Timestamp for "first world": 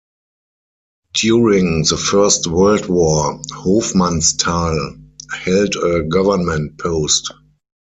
1.95-2.87